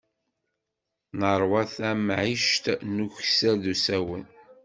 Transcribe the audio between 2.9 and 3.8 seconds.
n ukessar d